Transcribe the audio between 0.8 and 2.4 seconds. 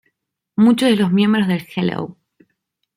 de los miembros del Hello!